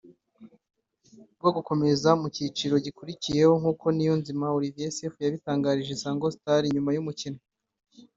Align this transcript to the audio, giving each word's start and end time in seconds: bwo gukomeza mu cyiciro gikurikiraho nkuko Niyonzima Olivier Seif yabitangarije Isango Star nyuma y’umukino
bwo 1.39 1.49
gukomeza 1.57 2.09
mu 2.21 2.27
cyiciro 2.35 2.75
gikurikiraho 2.85 3.53
nkuko 3.61 3.85
Niyonzima 3.95 4.53
Olivier 4.57 4.91
Seif 4.95 5.15
yabitangarije 5.25 5.91
Isango 5.97 6.27
Star 6.35 6.61
nyuma 6.75 6.91
y’umukino 6.93 7.39